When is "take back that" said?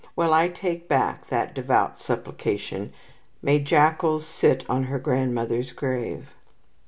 0.47-1.53